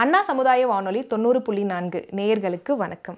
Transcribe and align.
அண்ணா 0.00 0.18
சமுதாய 0.26 0.66
வானொலி 0.70 1.00
தொண்ணூறு 1.12 1.38
புள்ளி 1.46 1.62
நான்கு 1.70 2.00
நேயர்களுக்கு 2.18 2.72
வணக்கம். 2.82 3.16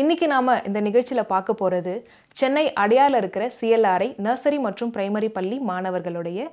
இன்றைக்கி 0.00 0.26
நாம் 0.32 0.50
இந்த 0.68 0.78
நிகழ்ச்சியில் 0.86 1.28
பார்க்க 1.32 1.54
போகிறது 1.60 1.92
சென்னை 2.40 2.64
அடையால 2.82 3.18
இருக்கிற 3.20 3.44
சிஎல்ஆர்ஐ 3.58 4.08
நர்சரி 4.26 4.58
மற்றும் 4.66 4.92
பிரைமரி 4.96 5.28
பள்ளி 5.36 5.56
மாணவர்களுடைய 5.70 6.48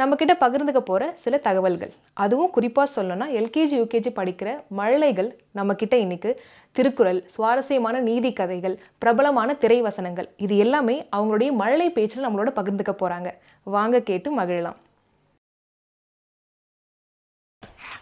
நம்மக்கிட்ட 0.00 0.34
பகிர்ந்துக்க 0.42 0.82
போகிற 0.90 1.10
சில 1.24 1.40
தகவல்கள். 1.46 1.92
அதுவும் 2.24 2.52
குறிப்பாக 2.56 2.92
சொல்லணும்னா 2.96 3.28
எல்கேஜி 3.40 3.76
யூகேஜி 3.82 4.12
படிக்கிற 4.20 4.58
மழலைகள் 4.80 5.30
நம்மக்கிட்ட 5.60 5.96
இன்றைக்கு 6.04 6.32
திருக்குறள் 6.76 7.20
சுவாரஸ்யமான 7.36 8.00
நீதி 8.10 8.32
கதைகள் 8.40 8.76
பிரபலமான 9.04 9.54
திரை 9.64 9.80
வசனங்கள் 9.88 10.30
இது 10.46 10.56
எல்லாமே 10.66 10.96
அவங்களுடைய 11.16 11.52
மழலை 11.62 11.90
பேச்சில் 11.98 12.26
நம்மளோட 12.28 12.52
பகிர்ந்துக்க 12.60 12.94
போகிறாங்க 13.04 13.30
வாங்க 13.76 14.00
கேட்டு 14.10 14.30
மகிழலாம். 14.40 14.80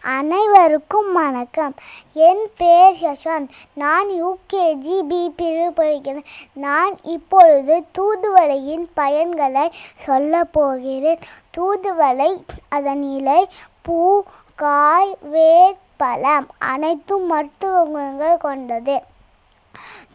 அனைவருக்கும் 0.02 1.12
வணக்கம். 1.12 1.74
என் 2.12 2.50
பெயர் 2.56 2.94
யஷாந்த் 2.94 3.48
நான் 3.74 4.08
யூகேஜி 4.08 5.00
பி 5.00 5.32
பிரிவு 5.36 5.72
படிக்கிறேன். 5.76 6.24
நான் 6.52 6.96
இப்பொழுது 7.02 7.84
தூதுவளையின் 7.98 8.86
பயன்களை 8.96 9.70
சொல்ல 9.94 10.44
போகிறேன். 10.44 11.18
தூதுவளை 11.56 12.44
அதன் 12.68 13.02
இலை 13.02 13.48
பூ 13.82 14.22
காய் 14.54 15.16
வேர் 15.20 15.76
பழம் 15.96 16.46
அனைத்தும் 16.58 17.26
மருத்துவ 17.26 17.84
குணங்கள் 17.84 18.36
கொண்டது. 18.36 19.02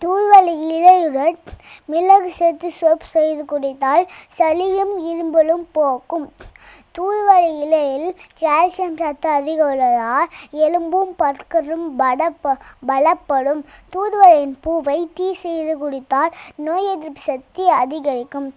தூதுவளை 0.01 0.55
இலையுடன் 0.71 1.37
மிளகு 1.85 2.31
சேர்த்து 2.31 2.71
சோப் 2.81 3.09
செய்து 3.11 3.45
குடித்தால் 3.45 4.07
சளியும் 4.37 4.95
இரும்பலும் 5.05 5.65
போக்கும். 5.71 6.33
தூதுவளை 6.97 7.49
இலையில் 7.63 8.09
கால்சியம் 8.39 8.97
சத்து 9.01 9.29
அதிகம் 9.29 9.71
உள்ளதால் 9.71 10.29
எலும்பும் 10.65 11.13
பற்களும் 11.21 11.87
படப்ப 11.99 12.55
பலப்படும். 12.87 13.61
தூதுவளையின் 13.95 14.55
பூவை 14.61 14.97
டீ 15.15 15.27
செய்து 15.43 15.73
குடித்தால் 15.77 16.35
நோய் 16.55 16.89
எதிர்ப்பு 16.93 17.21
சக்தி 17.21 17.65
அதிகரிக்கும். 17.81 18.49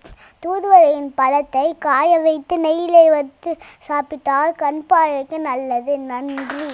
தூதுவளையின் 0.47 1.11
பழத்தை 1.15 1.67
காய 1.79 2.19
வைத்து 2.19 2.57
நெய்யிலை 2.59 3.07
வைத்து 3.11 3.57
சாப்பிட்டால் 3.89 4.55
கண் 4.63 4.83
பார்வைக்கு 4.87 5.39
நல்லது. 5.51 5.99
நன்றி. 6.13 6.69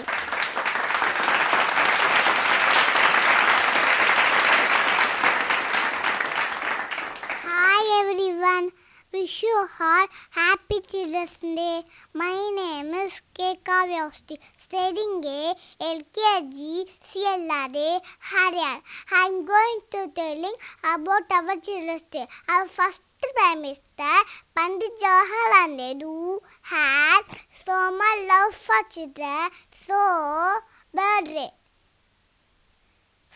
Wish 9.14 9.44
you 9.44 9.68
all 9.78 10.06
happy 10.30 10.78
Children's 10.90 11.36
Day. 11.36 11.82
My 12.20 12.34
name 12.56 12.92
is 13.02 13.20
K. 13.32 13.56
Kavyausti, 13.68 14.38
studying 14.58 15.22
a 15.24 15.54
LKG 15.80 16.88
CLRA 17.08 18.00
Haryar. 18.30 18.82
I'm 19.12 19.44
going 19.44 19.80
to 19.92 20.08
telling 20.16 20.58
about 20.94 21.30
our 21.30 21.56
Children's 21.60 22.02
Day. 22.10 22.26
Our 22.48 22.66
first 22.66 23.02
Prime 23.36 23.62
Minister 23.62 24.14
Pandit 24.56 24.98
Jawaharlal 25.00 25.76
Nehru 25.76 26.40
had 26.62 27.22
so 27.64 27.92
much 27.96 28.18
love 28.32 28.54
for 28.54 28.82
children. 28.90 29.50
So, 29.70 30.58
birthday. 30.92 31.50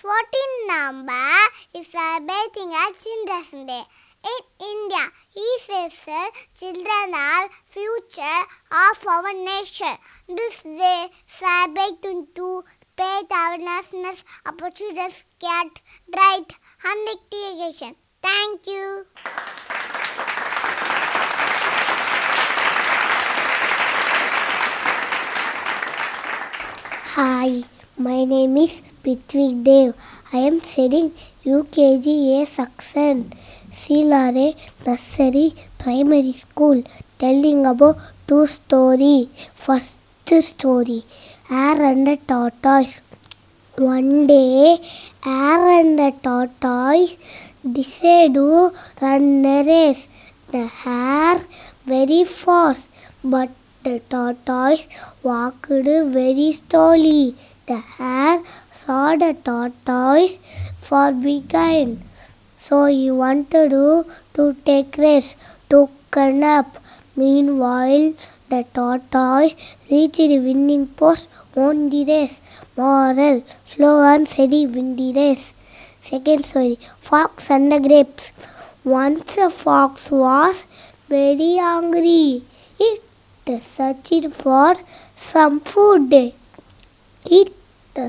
14 0.01 0.13
number 0.69 1.13
is 1.75 1.89
celebrating 1.89 2.71
a 2.71 2.85
Children's 3.03 3.67
Day. 3.67 3.83
In 4.31 4.43
India, 4.65 5.07
he 5.29 5.59
says 5.67 5.93
children 6.55 7.15
are 7.15 7.49
future 7.67 8.43
of 8.71 9.07
our 9.09 9.33
nation. 9.33 9.97
This 10.29 10.63
day 10.63 11.07
celebrating 11.27 12.29
to 12.37 12.63
spread 12.93 13.25
awareness 13.29 14.23
about 14.47 14.75
children's 14.77 15.25
get 15.41 15.83
right 16.17 16.47
and 16.85 17.09
education. 17.17 17.97
Thank 18.23 18.69
you. 18.69 19.05
Hi, 27.17 27.64
my 28.07 28.25
name 28.25 28.57
is 28.57 28.81
Pitwik 29.03 29.64
Dev. 29.64 29.92
I 30.33 30.39
am 30.48 30.63
studying 30.63 31.11
UKG 31.45 32.07
A 32.41 32.47
section, 32.47 33.33
Silare 33.77 34.55
Nursery 34.86 35.55
Primary 35.79 36.35
School, 36.35 36.85
telling 37.19 37.67
about 37.67 37.98
two 38.29 38.47
story. 38.47 39.29
First 39.57 39.97
story, 40.42 41.03
Hare 41.48 41.83
and 41.91 42.07
the 42.07 42.19
Tortoise. 42.29 42.95
One 43.77 44.29
day, 44.29 44.79
Hare 45.23 45.81
and 45.81 45.98
the 45.98 46.13
Tortoise 46.23 47.17
decided 47.73 48.35
to 48.35 48.73
run 49.03 49.45
a 49.45 49.64
race. 49.64 50.07
The 50.53 50.67
hare 50.69 51.41
very 51.85 52.23
fast, 52.23 52.83
but 53.25 53.51
the 53.83 54.01
tortoise 54.08 54.87
walked 55.25 55.67
very 55.67 56.53
slowly. 56.53 57.35
The 57.68 57.77
hare 57.77 58.42
saw 58.83 59.14
the 59.14 59.36
tortoise 59.45 60.39
far 60.80 61.12
behind, 61.12 62.02
so 62.67 62.86
he 62.86 63.11
wanted 63.11 63.68
to, 63.73 64.06
to 64.36 64.56
take 64.64 64.96
rest, 64.96 65.36
took 65.68 65.90
a 66.17 66.33
nap. 66.33 66.78
Meanwhile, 67.14 68.14
the 68.48 68.64
tortoise 68.73 69.52
reached 69.90 70.17
the 70.17 70.39
winning 70.39 70.86
post, 70.86 71.28
won 71.55 71.90
the 71.90 72.07
race. 72.07 72.39
Moral, 72.74 73.42
slow 73.70 74.01
and 74.02 74.27
steady 74.27 74.67
win 74.67 74.96
the 74.96 75.12
race. 75.12 75.52
Second 76.02 76.46
story, 76.46 76.78
Fox 77.01 77.51
and 77.51 77.70
the 77.70 77.80
Grapes. 77.80 78.33
Once 78.83 79.36
a 79.36 79.51
fox 79.51 80.11
was 80.11 80.57
very 81.11 81.58
hungry. 81.58 82.45
It 82.80 83.02
searched 83.77 84.33
for 84.42 84.74
some 85.18 85.61
food. 85.61 86.33
It 87.30 87.52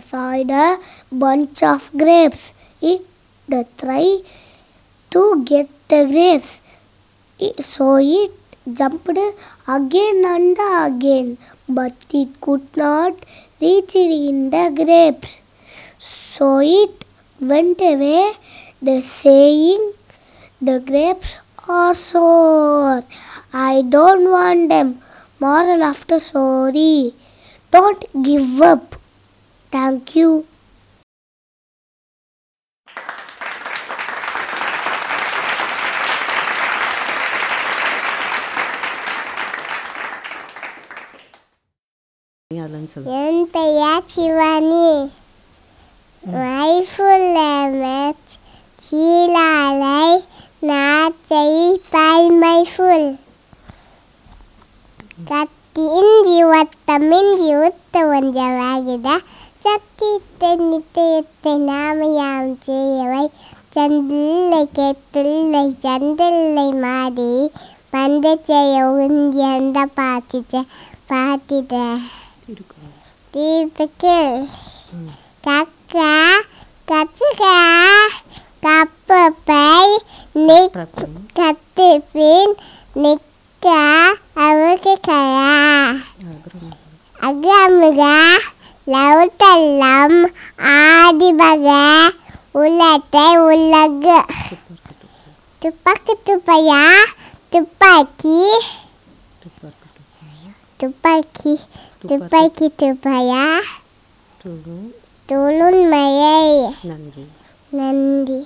saw 0.10 0.32
a 0.32 0.80
bunch 1.12 1.62
of 1.64 1.82
grapes. 1.96 2.54
It 2.82 3.02
tried 3.78 4.22
to 5.12 5.44
get 5.44 5.70
the 5.90 6.06
grapes. 6.06 6.62
So 7.66 7.98
it 7.98 8.32
jumped 8.72 9.10
again 9.10 10.24
and 10.26 10.58
again, 10.58 11.38
but 11.68 11.94
it 12.12 12.40
could 12.40 12.68
not 12.78 13.26
reach 13.62 13.96
in 13.96 14.50
the 14.52 14.72
grapes. 14.76 15.38
So 16.00 16.60
it 16.60 17.04
went 17.42 17.82
away, 17.82 18.34
the 18.82 19.02
saying, 19.22 19.94
the 20.62 20.80
grapes 20.80 21.38
are 21.68 21.94
sour. 21.94 23.04
I 23.52 23.82
don't 23.82 24.30
want 24.30 24.70
them. 24.70 25.02
Moral 25.40 25.84
of 25.84 26.06
the 26.08 26.20
story. 26.20 27.14
Don't 27.72 28.24
give 28.24 28.62
up. 28.62 28.96
Thank 29.73 30.17
you. 30.17 30.31
அதெல்லாம் 42.51 42.89
சொல்லு 42.91 43.13
என் 43.21 43.45
பெயர் 43.55 44.09
Shivani 44.13 44.89
மைஃபுல் 46.23 47.27
match 47.81 48.35
சீலாலை 48.83 50.05
நாச்சை 50.71 51.49
பல்மைஃபுல் 51.95 53.09
கத்தின் 55.31 56.15
ஜீவத்தமின் 56.29 57.33
ஜீவத்த 57.43 57.81
ஒன்றவாகிட 58.17 59.09
சக்தி 59.70 60.10
நாமையாம் 61.60 62.54
செய்யவை 62.60 63.24
சந்தில்லை 63.76 64.62
கேட்டில்லை 64.74 65.64
சந்தில்லை 65.86 66.66
மாறி 66.80 67.34
பந்த 67.90 68.34
செய்ய 68.46 68.86
உந்தியந்த 68.96 69.80
பாத்திட்ட 69.96 70.64
பாத்திட்ட 71.08 71.84
திருக்குறள் 73.34 74.40
கக்கா 75.44 76.14
கப்பப்பை 78.94 79.62
நிக் 80.40 80.80
அவருக்கு 84.40 84.96
கயா 85.02 85.54
லவுத்தல்லம் 88.94 90.18
ஆதிபக 90.58 91.68
உள்ளத்தை 92.52 93.38
உலகு. 93.38 94.18
துப்பாக்கி 95.60 96.14
துப்பையா? 96.26 96.84
துப்பாக்கி. 97.50 98.40
துப்பாக்கி. 100.78 101.54
துப்பாக்கி 102.08 102.68
துப்பையா? 102.80 103.46
துணுண்மையை 105.30 106.42
நன்றி. 106.84 107.26
நன்றி. 107.70 108.40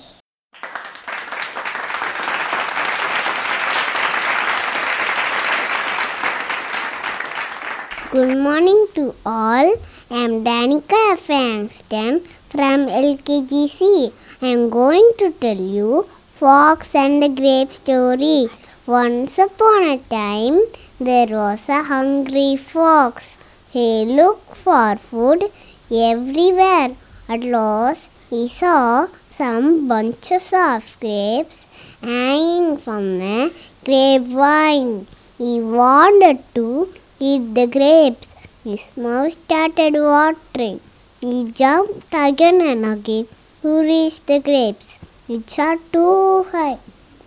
Good 8.14 8.38
morning 8.38 8.82
to 8.94 9.04
all. 9.26 9.70
I 10.12 10.18
am 10.24 10.34
Danica 10.48 11.18
Frankston 11.18 12.22
from 12.52 12.86
LKGC. 13.06 14.14
I 14.40 14.50
am 14.50 14.70
going 14.70 15.08
to 15.18 15.32
tell 15.32 15.58
you 15.78 16.08
Fox 16.36 16.94
and 16.94 17.24
the 17.24 17.30
Grape 17.30 17.72
story. 17.72 18.50
Once 18.86 19.40
upon 19.40 19.82
a 19.94 19.98
time, 20.12 20.60
there 21.00 21.26
was 21.40 21.68
a 21.68 21.82
hungry 21.82 22.56
fox. 22.56 23.36
He 23.72 24.06
looked 24.06 24.58
for 24.58 24.96
food 25.10 25.50
everywhere. 25.90 26.96
At 27.28 27.44
last, 27.44 28.10
he 28.30 28.48
saw 28.48 29.08
some 29.32 29.88
bunches 29.88 30.54
of 30.54 30.84
grapes 31.00 31.66
hanging 32.04 32.78
from 32.78 33.06
a 33.22 33.52
grapevine. 33.84 35.08
He 35.40 35.62
wanted 35.62 36.44
to 36.54 36.94
eat 37.30 37.44
the 37.58 37.68
grapes. 37.76 38.28
His 38.64 38.84
mouth 38.96 39.34
started 39.34 39.94
watering. 39.94 40.80
He 41.22 41.36
jumped 41.60 42.14
again 42.28 42.60
and 42.72 42.86
again 42.94 43.28
to 43.62 43.70
reach 43.90 44.18
the 44.30 44.40
grapes. 44.48 44.90
It 45.34 45.50
shot 45.50 45.80
too 45.94 46.44
high, 46.52 46.80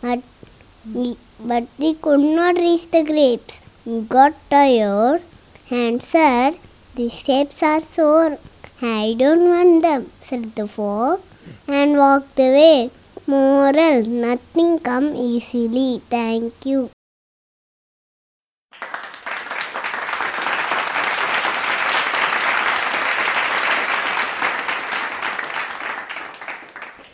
but 0.02 0.20
he, 0.94 1.16
but 1.52 1.64
he 1.78 1.94
could 1.94 2.25
not 2.40 2.56
reach 2.56 2.90
the 2.90 3.02
grapes. 3.12 3.54
He 3.84 4.00
got 4.16 4.34
tired 4.50 5.22
and 5.70 6.02
said, 6.02 6.58
These 6.96 7.22
grapes 7.25 7.62
are 7.62 7.81
sour. 7.81 8.38
I 8.82 9.14
don't 9.22 9.49
want 9.49 9.82
them, 9.82 10.10
said 10.20 10.54
the 10.56 10.69
fox, 10.69 11.22
and 11.66 11.96
walked 11.96 12.38
away. 12.38 12.90
Moral, 13.26 14.02
nothing 14.26 14.78
come 14.81 15.08
easily. 15.16 16.02
Thank 16.10 16.66
you. 16.66 16.90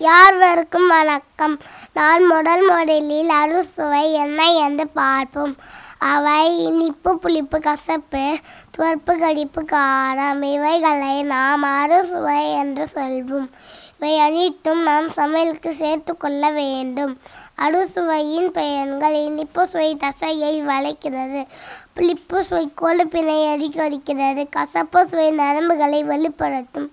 யார்வருக்கும் 0.02 0.88
வணக்கம்? 0.88 1.58
நான் 1.94 2.26
முதல் 2.26 2.68
முதலில் 2.68 3.28
அறுசுவை 3.28 4.12
என்ன 4.12 4.46
என்று 4.46 4.88
பார்ப்போம். 4.88 5.56
அவை 5.98 6.64
இனிப்பு 6.64 7.18
புளிப்பு 7.18 7.60
கசப்பு 7.60 8.38
துவர்ப்பு 8.78 9.18
கடிப்பு 9.18 9.62
காரம். 9.62 10.42
இவைகளை 10.42 11.22
நாம் 11.22 11.62
அறுசுவை 11.62 12.52
என்று 12.52 12.88
சொல்வோம். 12.94 13.48
இவை 13.96 14.18
அனைத்தும் 14.18 14.82
நாம் 14.82 15.08
சமையலுக்கு 15.10 15.74
சேர்த்து 15.74 16.16
கொள்ள 16.16 16.50
வேண்டும். 16.50 17.18
அறுசுவையின் 17.58 18.46
பயன்கள் 18.46 19.14
இனிப்பு 19.14 19.68
சுவை 19.68 19.96
தசையை 19.96 20.62
வளைக்கிறது. 20.62 21.46
புளிப்பு 21.94 22.44
சுவை 22.44 22.72
கொழுப்பினை 22.82 23.40
அடிக்கடிக்கிறது. 23.54 24.44
கசப்பு 24.50 25.08
சுவை 25.08 25.30
நரம்புகளை 25.30 26.04
வெளிப்படுத்தும். 26.04 26.90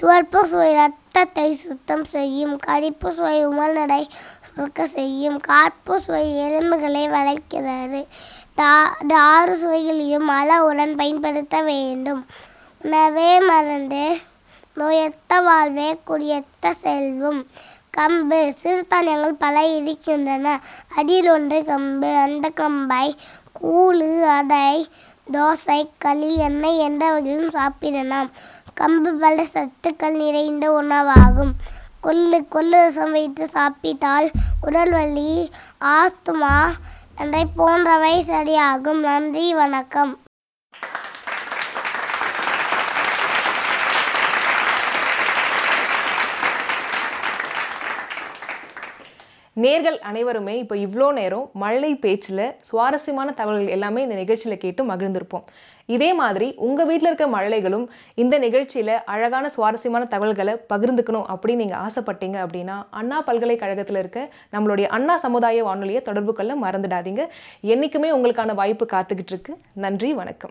துவர்ப்பு 0.00 0.40
சுவை 0.46 0.70
ரத்தத்தை 0.74 1.48
சுத்தம் 1.56 2.04
செய்யும் 2.08 2.54
கரிப்பு 2.66 3.08
சுவை 3.10 3.38
உமல்நடை 3.46 4.02
சுருக்க 4.46 4.86
செய்யும் 4.88 5.40
காற்பு 5.40 6.00
சுவை 6.00 6.24
எலும்புகளை 6.38 7.04
வளைக்கிறது 7.08 8.00
தா- 8.58 8.94
ஆறு 9.26 9.54
சுவைகளையும் 9.56 10.28
அளவுடன் 10.30 10.94
பயன்படுத்த 10.94 11.62
வேண்டும் 11.62 12.22
உணவே 12.80 13.40
மருந்து 13.40 14.04
நோயற்ற 14.76 15.40
வாழ்வே 15.42 15.98
குடியற்ற 16.04 16.72
செல்வம் 16.82 17.40
கம்பு 17.96 18.40
சிறுதானியங்கள் 18.62 19.34
பல 19.38 19.66
இருக்கின்றன 19.70 20.48
அடியில் 20.94 21.30
ஒன்று 21.30 21.58
கம்பு 21.64 22.10
அந்த 22.18 22.48
கம்பை 22.54 23.06
கூழு 23.60 24.08
அதை 24.32 24.66
தோசை 25.26 25.80
களி 25.98 26.36
எண்ணெய் 26.40 26.78
என்ற 26.78 27.04
சாப்பிடலாம் 27.50 28.30
கம்பு 28.76 29.10
பல 29.18 29.42
சத்துக்கள் 29.54 30.16
நிறைந்த 30.16 30.66
உணவாகும். 30.82 31.52
கொள்ளு 32.02 32.38
கொள்ளு 32.54 32.70
ரசம் 32.70 33.10
வைத்து 33.10 33.48
சாப்பிட்டால் 33.48 34.30
உடல் 34.60 34.90
வலி 34.90 35.50
ஆஸ்துமா 35.80 36.56
என்ற 37.16 37.44
போன்றவை 37.56 38.24
சரியாகும். 38.28 39.00
நன்றி 39.00 39.54
வணக்கம். 39.54 40.18
நேர்கள் 49.56 49.96
அனைவருமே 49.98 50.58
இப்போ 50.58 50.74
இவ்வளோ 50.76 51.12
நேரம் 51.12 51.50
மழலை 51.52 51.94
பேச்சில் 51.94 52.54
சுவாரஸ்யமான 52.62 53.32
தகவல்கள் 53.32 53.66
எல்லாமே 53.66 54.02
இந்த 54.02 54.14
நிகழ்ச்சியில் 54.14 54.58
கேட்டு 54.58 54.84
மகிழ்ந்திருப்போம். 54.84 55.44
இதே 55.86 56.14
மாதிரி 56.14 56.54
உங்கள் 56.56 56.86
வீட்டில் 56.86 57.08
இருக்கிற 57.10 57.28
மழலைகளும் 57.38 57.86
இந்த 58.14 58.38
நிகழ்ச்சியில் 58.38 58.94
அழகான 59.04 59.48
சுவாரஸ்யமான 59.48 60.04
தகவல்களை 60.04 60.54
பகிர்ந்துக்கணும் 60.72 61.26
அப்படின்னு 61.32 61.56
நீங்கள் 61.56 61.80
ஆசைப்பட்டீங்க 61.80 62.38
அப்படின்னா 62.44 62.82
அண்ணா 62.90 63.22
பல்கலைக்கழகத்தில் 63.22 63.96
இருக்க 63.96 64.30
நம்மளுடைய 64.52 64.86
அண்ணா 64.86 65.16
சமுதாய 65.16 65.64
வானொலியை 65.64 66.02
தொடர்பு 66.02 66.34
கொள்ள 66.34 66.56
மறந்துடாதீங்க. 66.56 67.24
என்றைக்குமே 67.60 68.16
உங்களுக்கான 68.16 68.54
வாய்ப்பு 68.54 68.86
காத்துக்கிட்டு 68.92 69.34
இருக்கு. 69.36 69.58
நன்றி 69.74 70.12
வணக்கம். 70.12 70.48